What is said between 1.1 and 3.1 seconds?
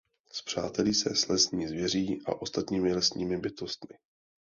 s lesní zvěří a ostatními